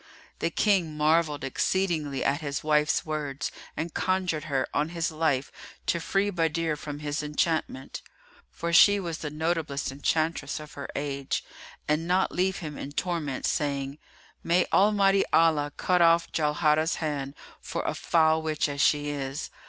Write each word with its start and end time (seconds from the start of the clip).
[FN#334] 0.01 0.39
The 0.39 0.49
King 0.49 0.97
marvelled 0.97 1.43
exceedingly 1.43 2.23
at 2.23 2.41
his 2.41 2.63
wife's 2.63 3.05
words 3.05 3.51
and 3.77 3.93
conjured 3.93 4.45
her, 4.45 4.67
on 4.73 4.89
his 4.89 5.11
life, 5.11 5.51
to 5.85 5.99
free 5.99 6.31
Badr 6.31 6.73
from 6.73 6.97
his 7.01 7.21
enchantment 7.21 8.01
(for 8.49 8.73
she 8.73 8.99
was 8.99 9.19
the 9.19 9.29
notablest 9.29 9.91
enchantress 9.91 10.59
of 10.59 10.73
her 10.73 10.89
age), 10.95 11.43
and 11.87 12.07
not 12.07 12.31
leave 12.31 12.57
him 12.65 12.79
in 12.79 12.93
torment, 12.93 13.45
saying, 13.45 13.99
"May 14.43 14.65
Almighty 14.73 15.23
Allah 15.31 15.71
cut 15.77 16.01
off 16.01 16.31
Jauharah's 16.31 16.95
hand, 16.95 17.35
for 17.61 17.83
a 17.83 17.93
foul 17.93 18.41
witch 18.41 18.67
as 18.67 18.81
she 18.81 19.09
is! 19.09 19.51